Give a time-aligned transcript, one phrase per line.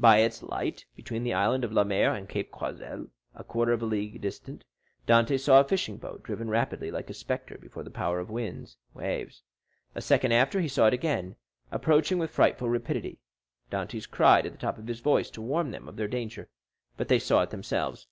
[0.00, 3.84] By its light, between the Island of Lemaire and Cape Croiselle, a quarter of a
[3.86, 4.64] league distant,
[5.06, 8.76] Dantès saw a fishing boat driven rapidly like a spectre before the power of winds
[8.92, 9.44] and waves.
[9.94, 11.36] A second after, he saw it again,
[11.70, 13.20] approaching with frightful rapidity.
[13.70, 16.48] Dantès cried at the top of his voice to warn them of their danger,
[16.96, 18.08] but they saw it themselves.